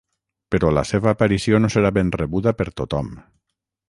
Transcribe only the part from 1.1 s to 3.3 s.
aparició no serà ben rebuda per tothom.